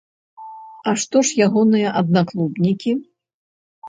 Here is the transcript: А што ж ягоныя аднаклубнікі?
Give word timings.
А 0.91 0.93
што 1.01 1.21
ж 1.31 1.35
ягоныя 1.47 1.91
аднаклубнікі? 2.01 2.91